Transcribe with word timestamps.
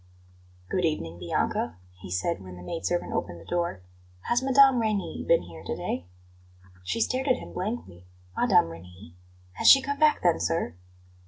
"Good 0.71 0.83
evening, 0.83 1.19
Bianca," 1.19 1.77
he 1.99 2.09
said 2.09 2.41
when 2.41 2.55
the 2.55 2.63
maid 2.63 2.87
servant 2.87 3.13
opened 3.13 3.39
the 3.39 3.45
door. 3.45 3.83
"Has 4.21 4.41
Mme. 4.41 4.79
Reni 4.79 5.23
been 5.27 5.43
here 5.43 5.61
to 5.63 5.75
day?" 5.75 6.07
She 6.83 6.99
stared 6.99 7.27
at 7.27 7.35
him 7.37 7.53
blankly 7.53 8.07
"Mme. 8.35 8.65
Reni? 8.67 9.13
Has 9.57 9.67
she 9.69 9.79
come 9.79 9.99
back, 9.99 10.23
then, 10.23 10.39
sir?" 10.39 10.73